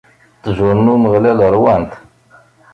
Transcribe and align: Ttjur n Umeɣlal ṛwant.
Ttjur 0.43 0.75
n 0.79 0.91
Umeɣlal 0.93 1.39
ṛwant. 1.55 1.91